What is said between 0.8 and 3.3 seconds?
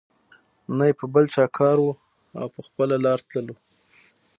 یې په بل چا کار وو او په خپله لار